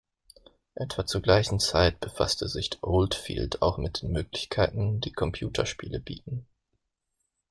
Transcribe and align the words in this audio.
Etwa 0.73 1.05
zur 1.05 1.21
gleichen 1.21 1.59
Zeit 1.59 1.99
befasste 1.99 2.47
sich 2.47 2.71
Oldfield 2.81 3.61
auch 3.61 3.77
mit 3.77 4.01
den 4.01 4.11
Möglichkeiten, 4.13 4.99
die 4.99 5.11
Computerspiele 5.13 5.99
bieten. 5.99 6.47